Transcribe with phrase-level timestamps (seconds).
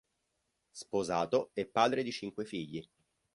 [0.71, 2.83] Sposato e padre di cinque figli.